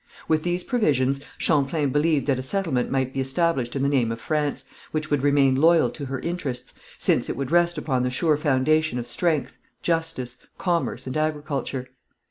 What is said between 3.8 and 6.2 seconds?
the name of France, which would remain loyal to her